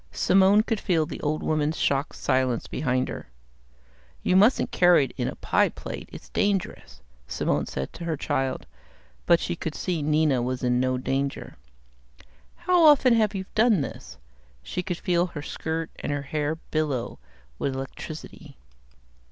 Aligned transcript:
Simone 0.11 0.63
could 0.63 0.79
feel 0.79 1.05
the 1.05 1.21
old 1.21 1.43
woman's 1.43 1.77
shocked 1.77 2.15
silence 2.15 2.65
behind 2.65 3.07
her. 3.07 3.27
"You 4.23 4.35
mustn't 4.35 4.71
carry 4.71 5.05
it 5.05 5.13
in 5.15 5.27
a 5.27 5.35
pie 5.35 5.69
plate, 5.69 6.09
it's 6.11 6.29
dangerous," 6.29 7.03
Simone 7.27 7.67
said 7.67 7.93
to 7.93 8.05
her 8.05 8.17
child, 8.17 8.65
but 9.27 9.39
she 9.39 9.55
could 9.55 9.75
see 9.75 10.01
Nina 10.01 10.41
was 10.41 10.63
in 10.63 10.79
no 10.79 10.97
danger. 10.97 11.55
"How 12.55 12.83
often 12.83 13.13
have 13.13 13.35
you 13.35 13.45
done 13.53 13.81
this?" 13.81 14.17
She 14.63 14.81
could 14.81 14.97
feel 14.97 15.27
her 15.27 15.43
skirt 15.43 15.91
and 15.99 16.11
her 16.11 16.23
hair 16.23 16.55
billow 16.55 17.19
with 17.59 17.75
electricity. 17.75 18.57